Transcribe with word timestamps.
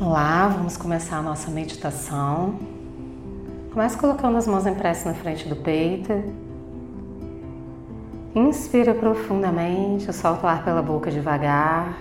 Olá, 0.00 0.46
vamos 0.46 0.76
começar 0.76 1.16
a 1.16 1.22
nossa 1.22 1.50
meditação. 1.50 2.54
Comece 3.72 3.96
colocando 3.96 4.38
as 4.38 4.46
mãos 4.46 4.64
em 4.64 4.72
prece 4.72 5.04
na 5.04 5.12
frente 5.12 5.48
do 5.48 5.56
peito. 5.56 6.12
Inspira 8.32 8.94
profundamente, 8.94 10.12
solta 10.12 10.46
o 10.46 10.48
ar 10.48 10.64
pela 10.64 10.80
boca 10.82 11.10
devagar. 11.10 11.98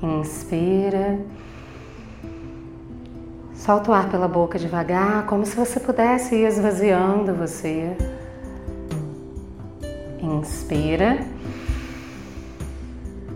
Inspira. 0.00 1.18
Solta 3.52 3.90
o 3.90 3.94
ar 3.94 4.08
pela 4.08 4.28
boca 4.28 4.60
devagar, 4.60 5.26
como 5.26 5.44
se 5.44 5.56
você 5.56 5.80
pudesse 5.80 6.36
ir 6.36 6.46
esvaziando 6.46 7.34
você. 7.34 7.96
Inspira. 10.22 11.18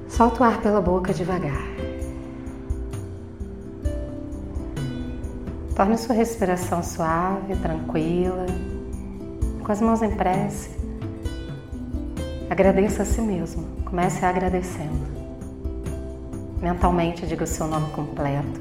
Solta 0.09 0.45
o 0.45 0.47
ar 0.47 0.62
pela 0.62 0.80
boca 0.80 1.12
devagar. 1.12 1.68
Torne 5.78 5.96
sua 5.96 6.12
respiração 6.12 6.82
suave, 6.82 7.55
tranquila, 7.55 8.46
com 9.62 9.70
as 9.70 9.80
mãos 9.80 10.02
em 10.02 10.10
prece. 10.10 10.70
Agradeça 12.51 13.04
a 13.04 13.06
si 13.06 13.20
mesmo. 13.20 13.64
Comece 13.84 14.24
agradecendo. 14.24 15.06
Mentalmente 16.60 17.24
diga 17.28 17.45
o 17.45 17.46
seu 17.46 17.68
nome 17.68 17.92
completo. 17.92 18.60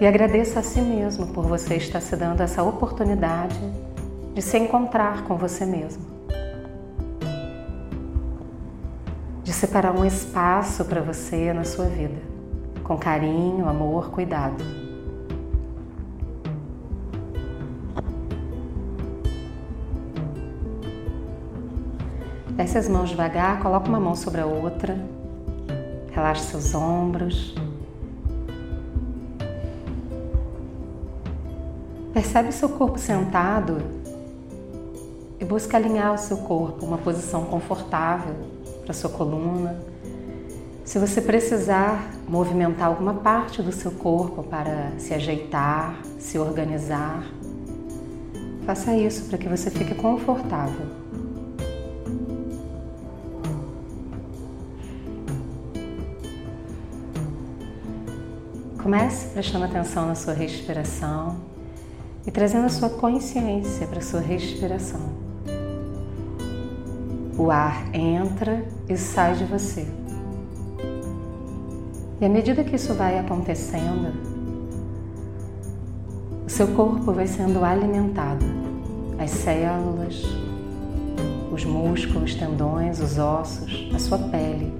E 0.00 0.04
agradeça 0.04 0.58
a 0.58 0.62
si 0.64 0.80
mesmo 0.80 1.28
por 1.28 1.46
você 1.46 1.76
estar 1.76 2.00
se 2.00 2.16
dando 2.16 2.40
essa 2.40 2.64
oportunidade 2.64 3.60
de 4.34 4.42
se 4.42 4.58
encontrar 4.58 5.22
com 5.22 5.36
você 5.36 5.64
mesmo. 5.64 6.02
De 9.44 9.52
separar 9.52 9.96
um 9.96 10.04
espaço 10.04 10.84
para 10.84 11.00
você 11.00 11.52
na 11.52 11.62
sua 11.62 11.86
vida, 11.86 12.20
com 12.82 12.96
carinho, 12.96 13.68
amor, 13.68 14.10
cuidado. 14.10 14.81
Desce 22.56 22.76
as 22.76 22.86
mãos 22.86 23.08
devagar, 23.08 23.60
coloca 23.60 23.88
uma 23.88 23.98
mão 23.98 24.14
sobre 24.14 24.40
a 24.42 24.46
outra. 24.46 24.98
Relaxe 26.10 26.50
seus 26.50 26.74
ombros. 26.74 27.54
Percebe 32.12 32.50
o 32.50 32.52
seu 32.52 32.68
corpo 32.68 32.98
sentado 32.98 33.78
e 35.40 35.44
busca 35.46 35.78
alinhar 35.78 36.12
o 36.12 36.18
seu 36.18 36.36
corpo, 36.36 36.84
uma 36.84 36.98
posição 36.98 37.46
confortável 37.46 38.34
para 38.84 38.92
sua 38.92 39.08
coluna. 39.08 39.80
Se 40.84 40.98
você 40.98 41.22
precisar 41.22 42.10
movimentar 42.28 42.88
alguma 42.88 43.14
parte 43.14 43.62
do 43.62 43.72
seu 43.72 43.92
corpo 43.92 44.42
para 44.42 44.92
se 44.98 45.14
ajeitar, 45.14 45.96
se 46.18 46.38
organizar, 46.38 47.24
faça 48.66 48.94
isso 48.94 49.24
para 49.24 49.38
que 49.38 49.48
você 49.48 49.70
fique 49.70 49.94
confortável. 49.94 51.01
Comece 58.92 59.28
prestando 59.28 59.64
atenção 59.64 60.06
na 60.06 60.14
sua 60.14 60.34
respiração 60.34 61.36
e 62.26 62.30
trazendo 62.30 62.66
a 62.66 62.68
sua 62.68 62.90
consciência 62.90 63.86
para 63.86 64.00
a 64.00 64.02
sua 64.02 64.20
respiração. 64.20 65.00
O 67.38 67.50
ar 67.50 67.88
entra 67.94 68.62
e 68.86 68.94
sai 68.98 69.34
de 69.34 69.46
você. 69.46 69.86
E 72.20 72.24
à 72.26 72.28
medida 72.28 72.62
que 72.62 72.76
isso 72.76 72.92
vai 72.92 73.18
acontecendo, 73.18 74.12
o 76.46 76.50
seu 76.50 76.68
corpo 76.68 77.14
vai 77.14 77.26
sendo 77.26 77.64
alimentado. 77.64 78.44
As 79.18 79.30
células, 79.30 80.22
os 81.50 81.64
músculos, 81.64 82.34
tendões, 82.34 83.00
os 83.00 83.16
ossos, 83.16 83.90
a 83.94 83.98
sua 83.98 84.18
pele, 84.18 84.70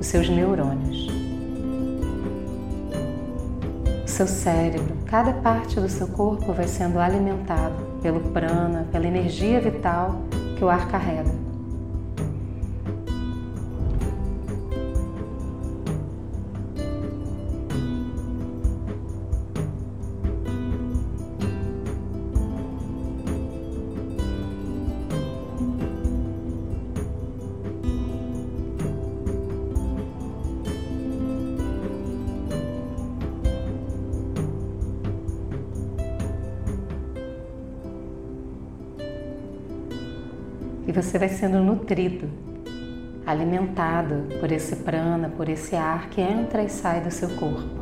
os 0.00 0.06
seus 0.08 0.28
neurônios 0.28 1.19
seu 4.20 4.26
cérebro, 4.26 4.98
cada 5.06 5.32
parte 5.32 5.80
do 5.80 5.88
seu 5.88 6.06
corpo 6.06 6.52
vai 6.52 6.68
sendo 6.68 6.98
alimentado 6.98 7.74
pelo 8.02 8.20
prana, 8.20 8.86
pela 8.92 9.06
energia 9.06 9.58
vital 9.58 10.20
que 10.58 10.62
o 10.62 10.68
ar 10.68 10.88
carrega. 10.88 11.39
E 40.90 40.92
você 40.92 41.20
vai 41.20 41.28
sendo 41.28 41.62
nutrido, 41.62 42.28
alimentado 43.24 44.26
por 44.40 44.50
esse 44.50 44.74
prana, 44.74 45.28
por 45.28 45.48
esse 45.48 45.76
ar 45.76 46.10
que 46.10 46.20
entra 46.20 46.64
e 46.64 46.68
sai 46.68 47.00
do 47.00 47.12
seu 47.12 47.28
corpo. 47.36 47.78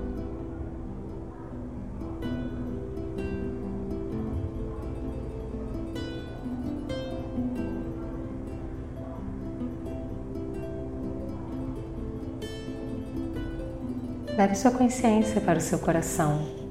Leve 14.36 14.54
sua 14.54 14.70
consciência 14.70 15.40
para 15.40 15.56
o 15.56 15.62
seu 15.62 15.78
coração. 15.78 16.67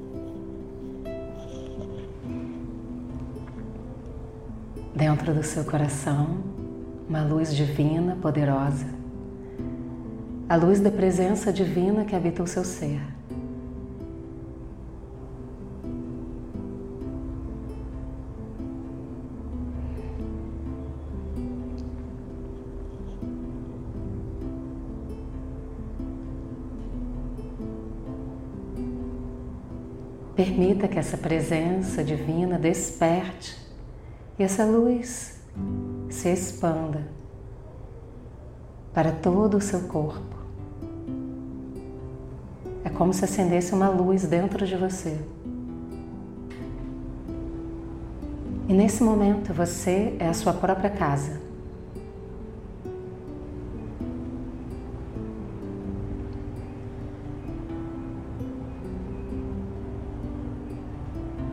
Dentro 4.98 5.32
do 5.32 5.44
seu 5.44 5.64
coração, 5.64 6.42
uma 7.08 7.22
luz 7.22 7.54
divina, 7.54 8.16
poderosa, 8.20 8.84
a 10.48 10.56
luz 10.56 10.80
da 10.80 10.90
presença 10.90 11.52
divina 11.52 12.04
que 12.04 12.16
habita 12.16 12.42
o 12.42 12.48
seu 12.48 12.64
ser. 12.64 13.00
Permita 30.34 30.88
que 30.88 30.98
essa 30.98 31.16
presença 31.16 32.02
divina 32.02 32.58
desperte 32.58 33.67
e 34.38 34.42
essa 34.42 34.64
luz 34.64 35.40
se 36.08 36.28
expanda 36.32 37.08
para 38.94 39.10
todo 39.10 39.56
o 39.56 39.60
seu 39.60 39.80
corpo. 39.80 40.36
É 42.84 42.90
como 42.90 43.12
se 43.12 43.24
acendesse 43.24 43.74
uma 43.74 43.88
luz 43.88 44.26
dentro 44.26 44.64
de 44.64 44.76
você. 44.76 45.18
E 48.68 48.72
nesse 48.72 49.02
momento 49.02 49.52
você 49.52 50.16
é 50.20 50.28
a 50.28 50.34
sua 50.34 50.52
própria 50.52 50.90
casa. 50.90 51.40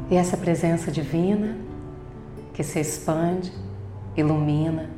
E 0.10 0.16
essa 0.16 0.38
presença 0.38 0.92
divina 0.92 1.65
que 2.56 2.64
se 2.64 2.80
expande, 2.80 3.52
ilumina, 4.16 4.90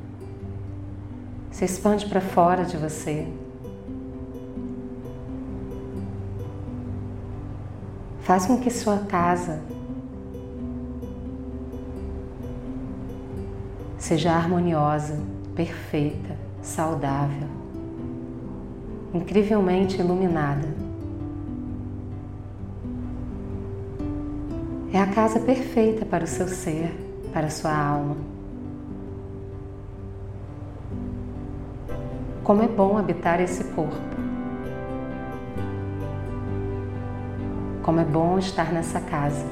se 1.50 1.66
expande 1.66 2.06
para 2.06 2.22
fora 2.22 2.64
de 2.64 2.78
você. 2.78 3.28
Faz 8.22 8.46
com 8.46 8.60
que 8.60 8.70
sua 8.70 9.00
casa 9.00 9.60
seja 13.98 14.34
harmoniosa, 14.34 15.20
perfeita, 15.56 16.38
saudável, 16.62 17.48
incrivelmente 19.16 20.00
iluminada. 20.00 20.68
É 24.94 25.00
a 25.00 25.08
casa 25.08 25.40
perfeita 25.40 26.06
para 26.06 26.24
o 26.24 26.28
seu 26.28 26.48
ser 26.48 27.07
para 27.38 27.52
sua 27.52 27.72
alma. 27.72 28.18
Como 32.44 32.64
é 32.64 32.68
bom 32.68 32.98
habitar 32.98 33.40
esse 33.40 33.64
corpo. 33.76 34.18
como 37.84 38.02
é 38.02 38.04
bom 38.04 38.38
estar 38.38 38.74
nessa 38.74 39.00
casa. 39.00 39.46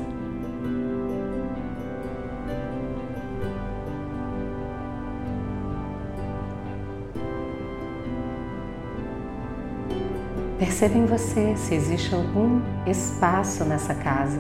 Perceba 10.60 10.98
em 10.98 11.06
você 11.06 11.56
se 11.56 11.76
existe 11.76 12.14
algum 12.14 12.60
espaço 12.86 13.64
nessa 13.64 13.96
casa, 13.96 14.40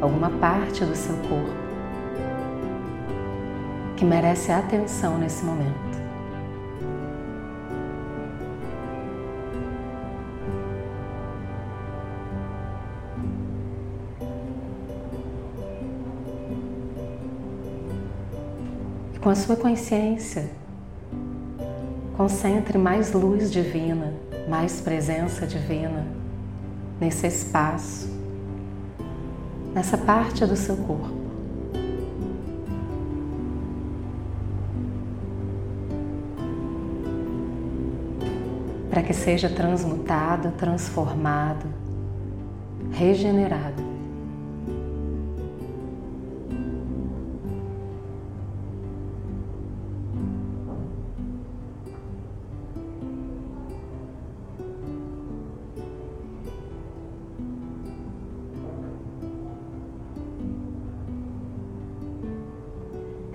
alguma 0.00 0.30
parte 0.30 0.84
do 0.84 0.96
seu 0.96 1.14
corpo 1.28 1.61
que 4.02 4.06
merece 4.06 4.50
atenção 4.50 5.16
nesse 5.16 5.44
momento. 5.44 6.02
com 19.20 19.28
a 19.28 19.36
sua 19.36 19.54
consciência, 19.54 20.50
concentre 22.16 22.76
mais 22.76 23.12
luz 23.12 23.52
divina, 23.52 24.12
mais 24.48 24.80
presença 24.80 25.46
divina 25.46 26.04
nesse 27.00 27.28
espaço, 27.28 28.10
nessa 29.72 29.96
parte 29.96 30.44
do 30.44 30.56
seu 30.56 30.76
corpo. 30.78 31.21
Que 39.12 39.18
seja 39.18 39.46
transmutado, 39.50 40.52
transformado, 40.52 41.66
regenerado. 42.92 43.82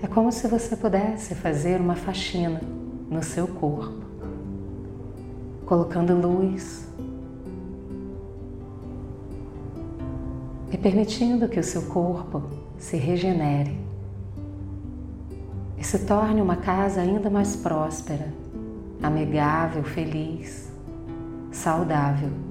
É 0.02 0.08
como 0.08 0.32
se 0.32 0.48
você 0.48 0.76
pudesse 0.76 1.36
fazer 1.36 1.80
uma 1.80 1.96
faxina 1.96 2.62
no 3.12 3.22
seu 3.22 3.48
corpo, 3.48 4.07
colocando 5.68 6.16
luz 6.16 6.88
e 10.72 10.78
permitindo 10.78 11.50
que 11.50 11.60
o 11.60 11.64
seu 11.64 11.84
corpo 11.84 12.42
se 12.78 12.96
regenere 12.96 13.78
e 15.78 15.84
se 15.84 16.00
torne 16.06 16.42
uma 16.42 16.56
casa 16.56 17.02
ainda 17.02 17.30
mais 17.30 17.58
próspera, 17.58 18.34
amigável, 19.04 19.84
feliz, 19.84 20.72
saudável. 21.52 22.47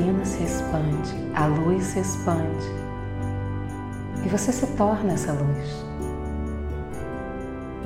Divina 0.00 0.24
se 0.24 0.42
expande, 0.42 1.14
a 1.34 1.46
luz 1.46 1.84
se 1.84 2.00
expande 2.00 2.66
e 4.24 4.28
você 4.28 4.50
se 4.50 4.66
torna 4.68 5.12
essa 5.12 5.32
luz. 5.32 5.84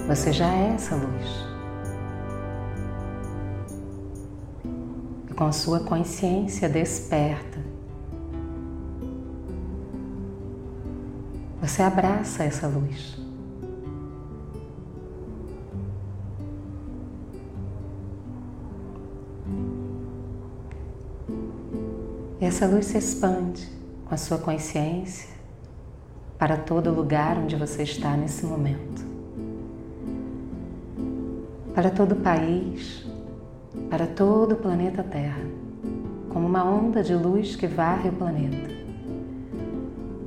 Você 0.07 0.33
já 0.33 0.53
é 0.55 0.75
essa 0.75 0.95
luz. 0.95 1.45
E 5.29 5.35
com 5.35 5.45
a 5.45 5.53
sua 5.53 5.81
consciência 5.81 6.69
desperta, 6.69 7.59
você 11.61 11.83
abraça 11.83 12.45
essa 12.45 12.69
luz. 12.69 13.24
Essa 22.55 22.69
luz 22.69 22.87
se 22.87 22.99
expande 22.99 23.69
com 24.05 24.15
a 24.15 24.17
sua 24.17 24.39
consciência 24.39 25.29
para 26.39 26.57
todo 26.57 26.89
lugar 26.95 27.37
onde 27.37 27.57
você 27.57 27.83
está 27.83 28.17
nesse 28.17 28.47
momento. 28.47 29.05
Para 31.75 31.91
todo 31.91 32.13
o 32.13 32.17
país, 32.17 33.05
para 33.91 34.07
todo 34.07 34.53
o 34.53 34.57
planeta 34.57 35.03
Terra, 35.03 35.43
como 36.33 36.47
uma 36.47 36.63
onda 36.63 37.03
de 37.03 37.13
luz 37.13 37.57
que 37.57 37.67
varre 37.67 38.11
o 38.11 38.13
planeta. 38.13 38.71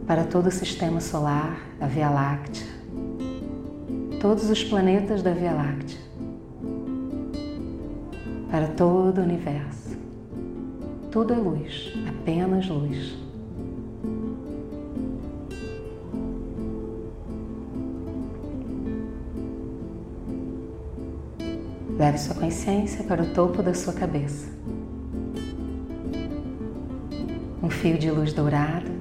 Para 0.06 0.26
todo 0.26 0.48
o 0.48 0.52
sistema 0.52 1.00
solar, 1.00 1.58
a 1.80 1.88
Via 1.88 2.10
Láctea, 2.10 2.68
todos 4.20 4.50
os 4.50 4.62
planetas 4.66 5.24
da 5.24 5.32
Via 5.32 5.54
Láctea, 5.54 5.98
para 8.52 8.68
todo 8.68 9.20
o 9.20 9.24
universo. 9.24 9.96
Tudo 11.10 11.34
é 11.34 11.38
luz, 11.38 11.94
apenas 12.28 12.68
luz. 12.68 13.16
Leve 21.98 22.18
sua 22.18 22.36
consciência 22.36 23.06
para 23.06 23.24
o 23.24 23.28
topo 23.28 23.64
da 23.64 23.74
sua 23.74 23.94
cabeça. 23.94 24.50
Um 27.64 27.70
fio 27.70 27.98
de 27.98 28.12
luz 28.12 28.34
dourada 28.34 28.92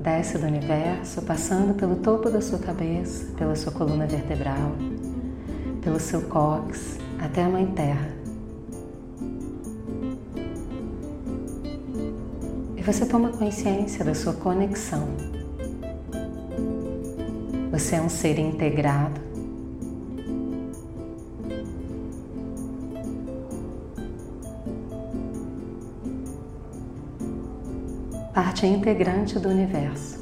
desce 0.00 0.38
do 0.38 0.46
universo, 0.46 1.22
passando 1.22 1.74
pelo 1.74 1.96
topo 1.96 2.30
da 2.30 2.40
sua 2.40 2.60
cabeça, 2.60 3.34
pela 3.36 3.56
sua 3.56 3.72
coluna 3.72 4.06
vertebral, 4.06 4.76
pelo 5.82 5.98
seu 5.98 6.22
cóccix 6.22 6.98
até 7.18 7.42
a 7.42 7.48
Mãe 7.48 7.66
Terra. 7.66 8.19
E 12.80 12.82
você 12.82 13.04
toma 13.04 13.28
consciência 13.28 14.02
da 14.02 14.14
sua 14.14 14.32
conexão. 14.32 15.06
Você 17.70 17.96
é 17.96 18.00
um 18.00 18.08
ser 18.08 18.38
integrado. 18.38 19.20
Parte 28.32 28.66
integrante 28.66 29.38
do 29.38 29.50
universo. 29.50 30.18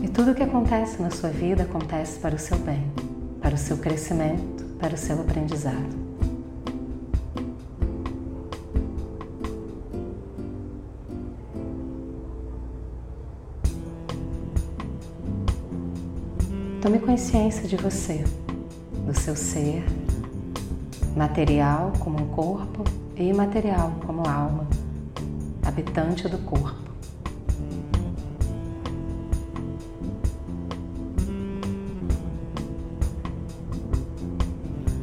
E 0.00 0.06
tudo 0.06 0.30
o 0.30 0.34
que 0.36 0.44
acontece 0.44 1.02
na 1.02 1.10
sua 1.10 1.30
vida 1.30 1.64
acontece 1.64 2.20
para 2.20 2.36
o 2.36 2.38
seu 2.38 2.58
bem, 2.58 2.86
para 3.40 3.56
o 3.56 3.58
seu 3.58 3.76
crescimento, 3.78 4.62
para 4.78 4.94
o 4.94 4.96
seu 4.96 5.20
aprendizado. 5.20 6.01
Tome 16.82 16.98
consciência 16.98 17.68
de 17.68 17.76
você, 17.76 18.24
do 19.06 19.14
seu 19.16 19.36
ser, 19.36 19.84
material 21.16 21.92
como 22.00 22.20
um 22.20 22.26
corpo 22.30 22.82
e 23.14 23.22
imaterial 23.28 23.92
como 24.04 24.28
alma, 24.28 24.66
habitante 25.64 26.28
do 26.28 26.38
corpo. 26.38 26.82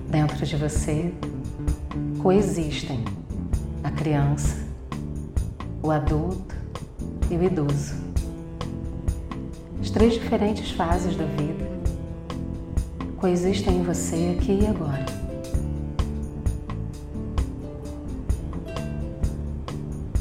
Dentro 0.09 0.45
de 0.45 0.57
você 0.57 1.13
coexistem 2.21 3.05
a 3.85 3.89
criança, 3.89 4.67
o 5.81 5.89
adulto 5.89 6.57
e 7.31 7.37
o 7.37 7.41
idoso. 7.41 7.95
As 9.79 9.89
três 9.89 10.15
diferentes 10.15 10.71
fases 10.71 11.15
da 11.15 11.23
vida 11.23 11.68
coexistem 13.19 13.79
em 13.79 13.83
você 13.83 14.37
aqui 14.37 14.59
e 14.61 14.67
agora. 14.67 15.05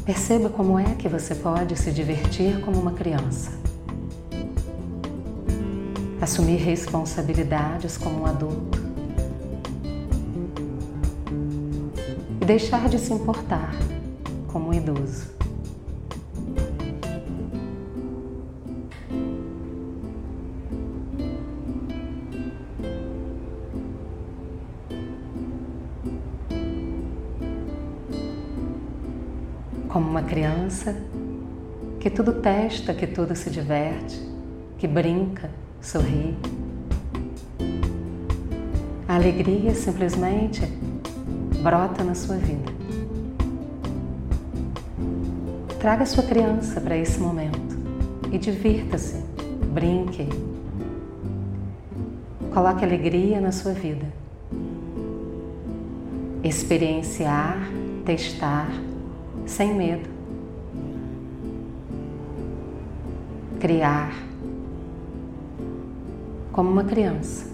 Perceba 0.05 0.49
como 0.49 0.79
é 0.79 0.95
que 0.95 1.09
você 1.09 1.35
pode 1.35 1.77
se 1.77 1.93
divertir 1.93 2.61
como 2.63 2.81
uma 2.81 2.93
criança. 2.93 3.53
Assumir 6.21 6.57
responsabilidades 6.57 7.97
como 7.97 8.23
um 8.23 8.27
adulto. 8.27 8.79
E 12.41 12.45
deixar 12.45 12.89
de 12.89 12.99
se 12.99 13.13
importar 13.13 13.75
como 14.49 14.71
um 14.71 14.75
idoso. 14.75 15.38
Como 29.89 30.09
uma 30.09 30.23
criança 30.23 30.95
que 31.99 32.11
tudo 32.11 32.35
testa, 32.35 32.95
que 32.95 33.07
tudo 33.07 33.35
se 33.35 33.51
diverte, 33.51 34.21
que 34.79 34.87
brinca, 34.87 35.51
sorri. 35.81 36.37
A 39.09 39.17
alegria 39.17 39.75
simplesmente 39.75 40.65
brota 41.63 42.05
na 42.05 42.15
sua 42.15 42.37
vida. 42.37 42.73
Traga 45.81 46.05
sua 46.07 46.25
criança 46.25 46.81
para 46.81 46.97
esse 46.97 47.19
momento 47.19 47.77
e 48.31 48.39
divirta-se, 48.39 49.23
brinque. 49.73 50.29
Coloque 52.53 52.85
alegria 52.85 53.41
na 53.41 53.53
sua 53.53 53.73
vida. 53.73 54.07
Experienciar, 56.43 57.59
testar, 58.05 58.69
sem 59.49 59.75
medo. 59.75 60.09
Criar 63.59 64.13
como 66.53 66.71
uma 66.71 66.85
criança. 66.85 67.49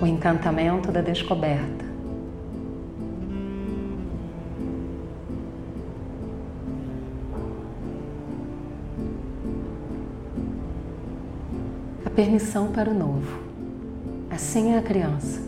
O 0.00 0.06
encantamento 0.06 0.90
da 0.90 1.00
descoberta. 1.00 1.93
Permissão 12.14 12.70
para 12.70 12.90
o 12.90 12.94
novo. 12.94 13.42
Assim 14.30 14.72
é 14.72 14.78
a 14.78 14.82
criança. 14.82 15.42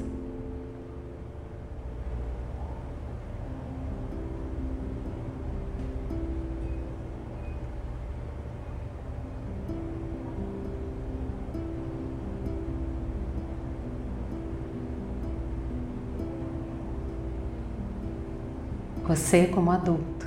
Você 19.06 19.46
como 19.46 19.70
adulto. 19.70 20.26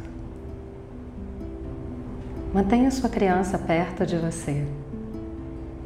Mantenha 2.54 2.90
sua 2.90 3.10
criança 3.10 3.58
perto 3.60 4.06
de 4.06 4.18
você 4.18 4.66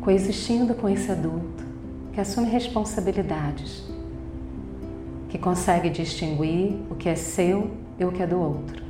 coexistindo 0.03 0.73
com 0.73 0.89
esse 0.89 1.09
adulto 1.09 1.63
que 2.11 2.19
assume 2.19 2.49
responsabilidades, 2.49 3.83
que 5.29 5.37
consegue 5.37 5.89
distinguir 5.89 6.75
o 6.91 6.95
que 6.95 7.07
é 7.07 7.15
seu 7.15 7.71
e 7.97 8.03
o 8.03 8.11
que 8.11 8.21
é 8.21 8.27
do 8.27 8.37
outro, 8.37 8.83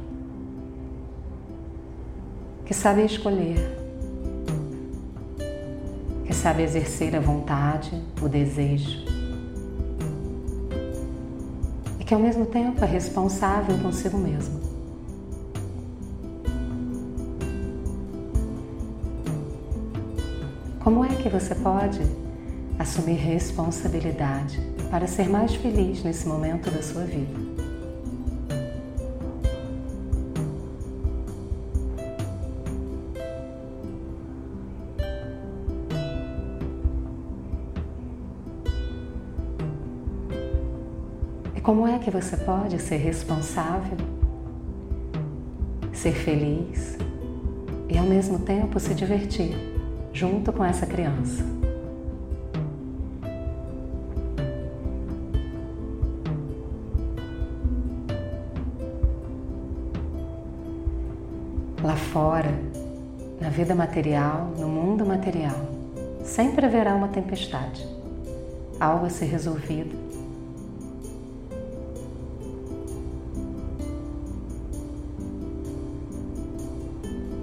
que 2.65 2.74
sabe 2.74 3.05
escolher, 3.05 3.58
que 6.25 6.34
sabe 6.34 6.63
exercer 6.63 7.15
a 7.15 7.20
vontade, 7.20 7.91
o 8.20 8.27
desejo, 8.27 9.05
e 12.00 12.03
que 12.03 12.13
ao 12.13 12.20
mesmo 12.20 12.48
tempo 12.48 12.84
é 12.84 12.88
responsável 12.88 13.77
consigo 13.77 14.17
mesmo. 14.17 14.73
Como 20.83 21.05
é 21.05 21.07
que 21.07 21.29
você 21.29 21.55
pode 21.55 22.01
assumir 22.77 23.13
responsabilidade 23.13 24.59
para 24.91 25.07
ser 25.07 25.29
mais 25.29 25.55
feliz 25.55 26.03
nesse 26.03 26.27
momento 26.27 26.69
da 26.69 26.83
sua 26.83 27.05
vida? 27.05 27.39
E 41.55 41.61
como 41.61 41.87
é 41.87 41.97
que 41.97 42.11
você 42.11 42.35
pode 42.35 42.77
ser 42.81 42.97
responsável, 42.97 43.97
ser 45.93 46.11
feliz 46.11 46.97
e 47.87 47.97
ao 47.97 48.05
mesmo 48.05 48.39
tempo 48.39 48.77
se 48.81 48.93
divertir? 48.93 49.73
Junto 50.13 50.53
com 50.53 50.63
essa 50.63 50.86
criança. 50.86 51.43
Lá 61.84 61.96
fora, 61.96 62.53
na 63.41 63.50
vida 63.50 63.75
material, 63.75 64.51
no 64.58 64.70
mundo 64.70 65.05
material, 65.05 65.58
sempre 66.24 66.65
haverá 66.65 66.96
uma 66.96 67.10
tempestade, 67.10 67.86
algo 68.79 69.08
a 69.08 69.10
ser 69.10 69.25
resolvido. 69.25 69.98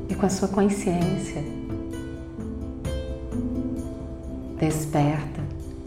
E 0.09 0.15
com 0.15 0.25
a 0.25 0.31
sua 0.31 0.49
consciência 0.49 1.60
desperta, 4.61 5.43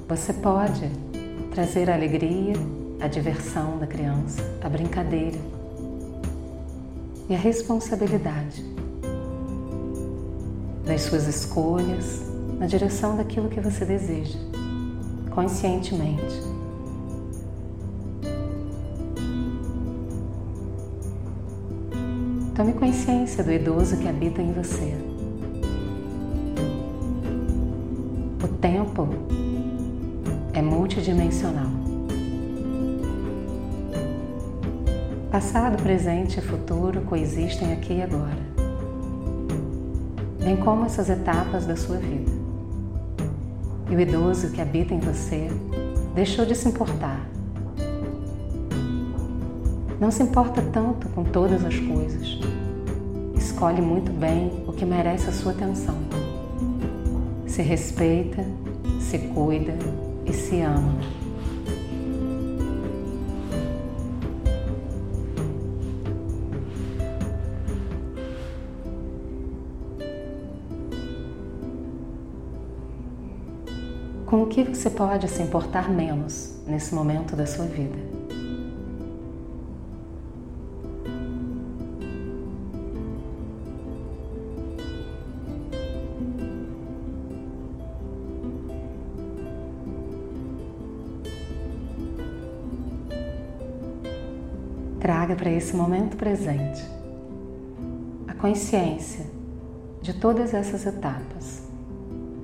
você 0.10 0.34
pode 0.34 0.89
trazer 1.51 1.92
a 1.92 1.94
alegria, 1.94 2.56
a 3.00 3.08
diversão 3.08 3.77
da 3.77 3.86
criança, 3.86 4.42
a 4.63 4.68
brincadeira 4.68 5.38
e 7.30 7.36
a 7.36 7.38
responsabilidade 7.38 8.65
das 10.84 11.01
suas 11.01 11.27
escolhas 11.27 12.24
na 12.58 12.65
direção 12.65 13.15
daquilo 13.15 13.48
que 13.48 13.62
você 13.62 13.86
deseja, 13.86 14.39
conscientemente. 15.30 16.42
Tome 22.56 22.74
consciência 22.74 23.44
do 23.44 23.51
idoso 23.51 23.98
que 23.98 24.08
habita 24.08 24.42
em 24.42 24.51
você. 24.51 25.12
Passado, 35.44 35.76
presente 35.84 36.40
e 36.40 36.42
futuro 36.42 37.02
coexistem 37.02 37.74
aqui 37.74 37.96
e 37.96 38.02
agora, 38.02 38.40
bem 40.42 40.56
como 40.56 40.86
essas 40.86 41.10
etapas 41.10 41.66
da 41.66 41.76
sua 41.76 41.98
vida. 41.98 42.32
E 43.90 43.96
o 43.96 44.00
idoso 44.00 44.52
que 44.52 44.62
habita 44.62 44.94
em 44.94 45.00
você 45.00 45.50
deixou 46.16 46.46
de 46.46 46.56
se 46.56 46.70
importar. 46.70 47.28
Não 50.00 50.10
se 50.12 50.24
importa 50.24 50.62
tanto 50.62 51.10
com 51.10 51.26
todas 51.26 51.66
as 51.66 51.78
coisas. 51.78 52.40
Escolhe 53.36 53.82
muito 53.82 54.14
bem 54.14 54.64
o 54.66 54.72
que 54.72 54.86
merece 54.86 55.30
a 55.30 55.34
sua 55.34 55.52
atenção 55.52 55.98
se 57.46 57.62
respeita, 57.62 58.44
se 59.00 59.20
cuida 59.20 59.78
e 60.26 60.34
se 60.34 60.62
ama. 60.62 61.23
Que 74.53 74.75
você 74.75 74.89
pode 74.89 75.27
se 75.27 75.41
importar 75.41 75.89
menos 75.89 76.53
nesse 76.67 76.93
momento 76.93 77.36
da 77.36 77.45
sua 77.45 77.65
vida. 77.65 77.98
Traga 95.00 95.36
para 95.36 95.50
esse 95.50 95.75
momento 95.75 96.15
presente 96.15 96.81
a 98.27 98.33
consciência 98.36 99.25
de 100.01 100.13
todas 100.13 100.53
essas 100.53 100.86
etapas: 100.86 101.23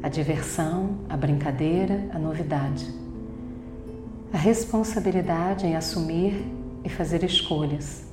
a 0.02 0.08
diversão, 0.08 1.00
a 1.10 1.18
brincadeira, 1.18 2.10
a 2.14 2.20
novidade, 2.20 2.88
a 4.32 4.38
responsabilidade 4.38 5.66
em 5.66 5.76
assumir 5.76 6.46
e 6.84 6.90
fazer 6.90 7.24
escolhas, 7.24 8.06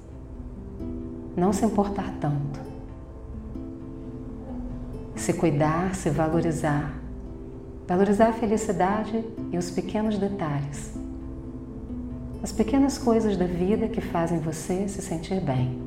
não 1.36 1.52
se 1.52 1.64
importar 1.64 2.12
tanto, 2.20 2.60
se 5.14 5.32
cuidar, 5.32 5.94
se 5.94 6.10
valorizar, 6.10 6.94
valorizar 7.86 8.28
a 8.28 8.32
felicidade 8.32 9.24
e 9.52 9.56
os 9.56 9.70
pequenos 9.70 10.18
detalhes. 10.18 10.94
As 12.42 12.52
pequenas 12.52 12.98
coisas 12.98 13.36
da 13.36 13.46
vida 13.46 13.88
que 13.88 14.00
fazem 14.00 14.38
você 14.38 14.88
se 14.88 15.00
sentir 15.02 15.40
bem. 15.40 15.85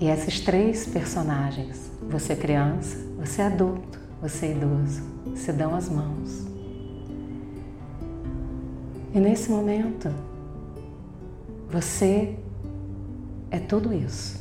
E 0.00 0.08
esses 0.08 0.40
três 0.40 0.86
personagens, 0.86 1.90
você 2.08 2.36
criança, 2.36 2.96
você 3.18 3.42
adulto 3.42 4.06
você 4.20 4.52
idoso, 4.52 5.02
se 5.34 5.52
dão 5.52 5.74
as 5.74 5.88
mãos. 5.88 6.46
E 9.14 9.20
nesse 9.20 9.50
momento, 9.50 10.10
você 11.70 12.36
é 13.50 13.58
tudo 13.58 13.92
isso 13.92 14.40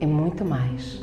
e 0.00 0.06
muito 0.06 0.44
mais. 0.44 1.00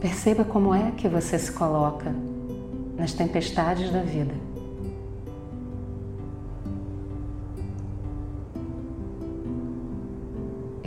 Perceba 0.00 0.44
como 0.44 0.74
é 0.74 0.92
que 0.92 1.08
você 1.08 1.38
se 1.38 1.50
coloca 1.50 2.14
nas 2.96 3.12
tempestades 3.12 3.90
da 3.90 4.02
vida. 4.02 4.34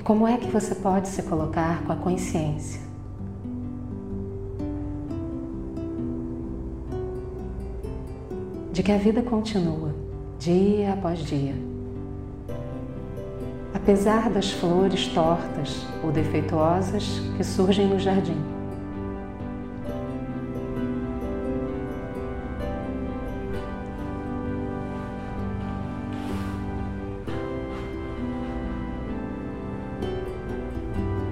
Como 0.10 0.28
é 0.28 0.38
que 0.38 0.48
você 0.48 0.74
pode 0.74 1.08
se 1.08 1.22
colocar 1.22 1.84
com 1.84 1.94
a 1.94 1.96
consciência? 1.96 2.82
De 8.74 8.82
que 8.82 8.92
a 8.92 8.98
vida 8.98 9.22
continua, 9.22 9.94
dia 10.40 10.94
após 10.94 11.20
dia. 11.20 11.54
Apesar 13.72 14.32
das 14.32 14.50
flores 14.50 15.06
tortas 15.10 15.86
ou 16.04 16.12
defeituosas 16.12 17.22
que 17.38 17.44
surgem 17.44 17.86
no 17.88 18.00
jardim. 18.00 18.59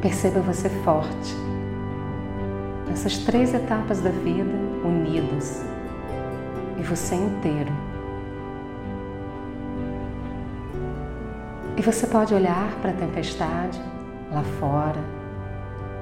Perceba 0.07 0.39
você 0.39 0.69
forte 0.69 1.35
nessas 2.87 3.17
três 3.17 3.53
etapas 3.53 3.99
da 3.99 4.09
vida 4.09 4.49
unidas 4.85 5.65
e 6.79 6.81
você 6.81 7.13
inteiro. 7.15 7.73
E 11.75 11.81
você 11.81 12.07
pode 12.07 12.33
olhar 12.33 12.73
para 12.81 12.91
a 12.91 12.93
tempestade 12.93 13.81
lá 14.31 14.43
fora, 14.61 15.03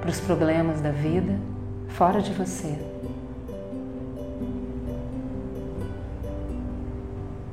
para 0.01 0.11
os 0.11 0.19
problemas 0.19 0.81
da 0.81 0.91
vida 0.91 1.39
fora 1.87 2.21
de 2.21 2.31
você. 2.31 2.77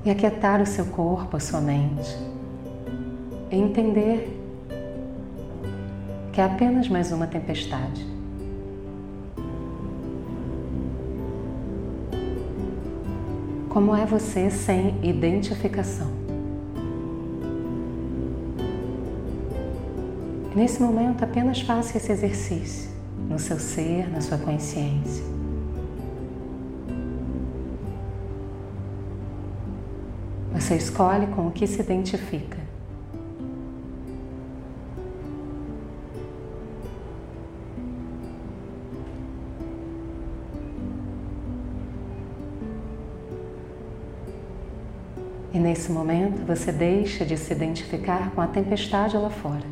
E 0.04 0.10
aquietar 0.10 0.60
o 0.60 0.66
seu 0.66 0.84
corpo, 0.84 1.34
a 1.34 1.40
sua 1.40 1.62
mente, 1.62 2.14
e 3.50 3.56
entender 3.56 4.41
que 6.33 6.40
é 6.40 6.45
apenas 6.45 6.88
mais 6.88 7.12
uma 7.12 7.27
tempestade. 7.27 8.07
Como 13.68 13.95
é 13.95 14.07
você 14.07 14.51
sem 14.51 14.99
identificação? 15.03 16.11
Nesse 20.57 20.83
momento, 20.83 21.23
apenas 21.23 21.61
faça 21.61 21.97
esse 21.97 22.11
exercício 22.11 22.90
no 23.29 23.38
seu 23.38 23.59
ser, 23.59 24.11
na 24.11 24.21
sua 24.21 24.38
consciência. 24.38 25.25
Você 30.55 30.77
escolhe 30.77 31.27
com 31.29 31.49
o 31.49 31.51
que 31.51 31.66
se 31.66 31.81
identifica. 31.81 32.62
E 45.52 45.58
nesse 45.58 45.92
momento 45.92 46.46
você 46.46 46.72
deixa 46.72 47.26
de 47.26 47.36
se 47.36 47.52
identificar 47.52 48.30
com 48.30 48.40
a 48.40 48.46
tempestade 48.46 49.16
lá 49.18 49.28
fora. 49.28 49.66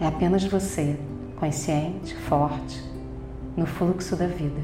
É 0.00 0.06
apenas 0.06 0.44
você, 0.44 0.96
consciente, 1.36 2.14
forte, 2.14 2.80
no 3.56 3.66
fluxo 3.66 4.14
da 4.14 4.28
vida. 4.28 4.60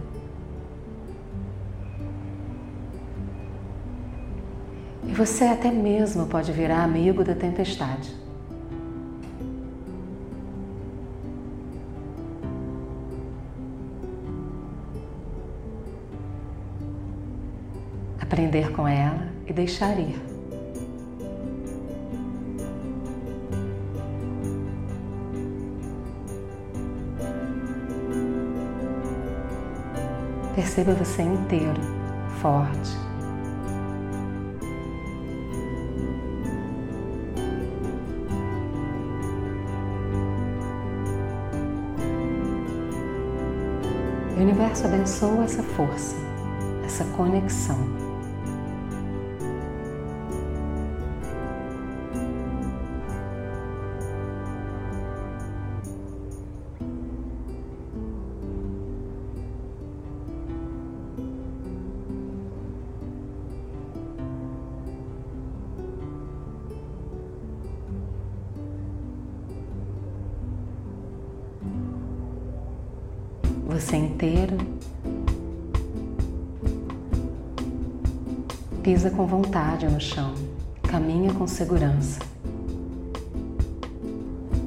E 5.05 5.13
você 5.13 5.45
até 5.45 5.73
mesmo 5.73 6.27
pode 6.27 6.53
virar 6.53 6.85
amigo 6.85 7.25
da 7.25 7.35
tempestade. 7.35 8.15
Aprender 18.21 18.71
com 18.73 18.87
ela 18.87 19.32
e 19.47 19.53
deixar 19.53 19.99
ir. 19.99 20.21
Perceba 30.55 30.93
você 30.95 31.23
inteiro, 31.23 31.81
forte. 32.41 32.97
O 44.37 44.41
universo 44.41 44.87
abençoa 44.87 45.45
essa 45.45 45.63
força, 45.63 46.17
essa 46.85 47.05
conexão. 47.17 48.02
Você 73.73 73.97
inteiro. 73.97 74.57
Pisa 78.83 79.11
com 79.11 79.27
vontade 79.27 79.87
no 79.87 80.01
chão, 80.01 80.35
caminha 80.83 81.33
com 81.33 81.47
segurança, 81.47 82.21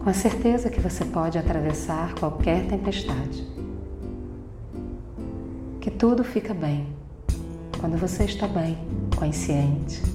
com 0.02 0.10
a 0.10 0.14
certeza 0.14 0.70
que 0.70 0.80
você 0.80 1.06
pode 1.06 1.38
atravessar 1.38 2.16
qualquer 2.16 2.66
tempestade. 2.66 3.46
Que 5.82 5.92
tudo 5.92 6.24
fica 6.24 6.54
bem 6.54 6.88
quando 7.80 7.98
você 7.98 8.24
está 8.24 8.48
bem, 8.48 8.78
consciente. 9.16 10.15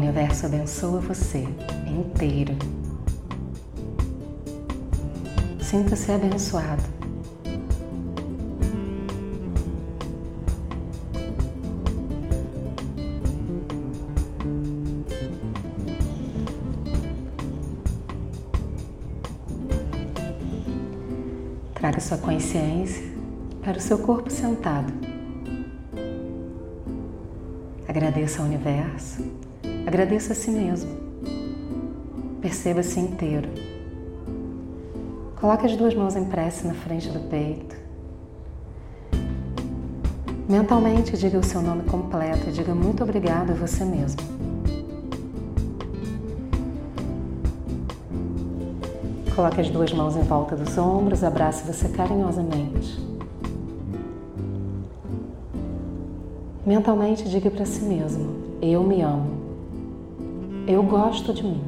Universo 0.00 0.46
abençoa 0.46 0.98
você 0.98 1.46
inteiro. 1.86 2.56
Sinta-se 5.60 6.10
abençoado. 6.10 6.82
Traga 21.74 22.00
sua 22.00 22.18
consciência 22.18 23.02
para 23.62 23.76
o 23.76 23.80
seu 23.80 23.98
corpo 23.98 24.30
sentado. 24.30 24.92
Agradeça 27.86 28.40
ao 28.40 28.46
universo 28.46 29.49
Agradeça 29.90 30.34
a 30.34 30.36
si 30.36 30.52
mesmo. 30.52 30.88
Perceba-se 32.40 33.00
inteiro. 33.00 33.48
Coloque 35.40 35.66
as 35.66 35.74
duas 35.74 35.92
mãos 35.96 36.14
em 36.14 36.26
prece 36.26 36.64
na 36.64 36.74
frente 36.74 37.08
do 37.08 37.18
peito. 37.28 37.74
Mentalmente 40.48 41.16
diga 41.16 41.40
o 41.40 41.42
seu 41.42 41.60
nome 41.60 41.82
completo 41.82 42.48
e 42.48 42.52
diga 42.52 42.72
muito 42.72 43.02
obrigado 43.02 43.50
a 43.50 43.54
você 43.54 43.84
mesmo. 43.84 44.20
Coloque 49.34 49.60
as 49.60 49.70
duas 49.70 49.92
mãos 49.92 50.14
em 50.14 50.22
volta 50.22 50.54
dos 50.54 50.78
ombros, 50.78 51.24
abrace 51.24 51.66
você 51.66 51.88
carinhosamente. 51.88 52.96
Mentalmente 56.64 57.28
diga 57.28 57.50
para 57.50 57.66
si 57.66 57.82
mesmo: 57.82 58.36
Eu 58.62 58.84
me 58.84 59.02
amo. 59.02 59.39
Eu 60.66 60.82
gosto 60.82 61.32
de 61.32 61.42
mim. 61.42 61.62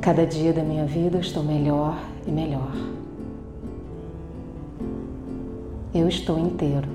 Cada 0.00 0.24
dia 0.24 0.52
da 0.52 0.62
minha 0.62 0.86
vida 0.86 1.18
estou 1.18 1.42
melhor 1.42 1.98
e 2.26 2.30
melhor. 2.30 2.72
Eu 5.94 6.08
estou 6.08 6.38
inteiro. 6.38 6.88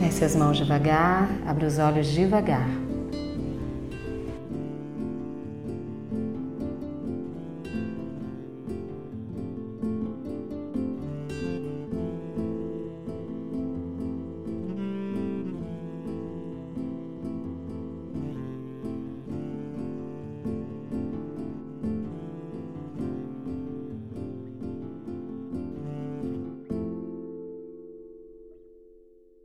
Desce 0.00 0.24
as 0.24 0.36
mãos 0.36 0.56
devagar, 0.56 1.30
abre 1.46 1.66
os 1.66 1.78
olhos 1.78 2.06
devagar. 2.08 2.68